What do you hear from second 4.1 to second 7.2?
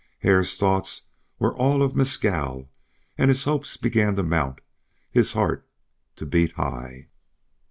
to mount, his heart to beat high.